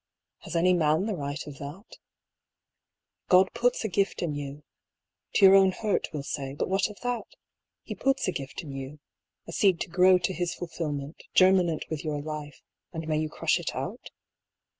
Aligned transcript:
Has 0.39 0.55
any 0.55 0.73
man 0.73 1.05
the 1.05 1.13
right 1.15 1.45
of 1.45 1.59
that? 1.59 1.97
God 3.29 3.53
puts 3.53 3.83
a 3.85 3.87
gift 3.87 4.23
in 4.23 4.33
you— 4.33 4.63
to 5.35 5.45
your 5.45 5.53
own 5.53 5.71
hurt, 5.71 6.07
we'll 6.11 6.23
say, 6.23 6.55
but 6.55 6.67
what 6.67 6.89
of 6.89 6.99
that?— 7.01 7.25
He 7.83 7.93
puts 7.93 8.27
a 8.27 8.31
gift 8.31 8.63
in 8.63 8.71
you, 8.71 8.99
a 9.45 9.51
seed 9.51 9.79
to 9.81 9.89
grow 9.89 10.17
to 10.17 10.33
His 10.33 10.55
fulfilment, 10.55 11.21
germinant 11.35 11.85
with 11.91 12.03
your 12.03 12.19
life, 12.19 12.63
and 12.91 13.07
may 13.07 13.19
you 13.19 13.29
crush 13.29 13.59
it 13.59 13.75
out? 13.75 14.09